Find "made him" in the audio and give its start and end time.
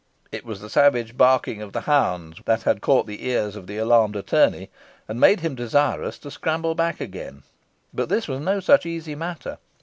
5.19-5.53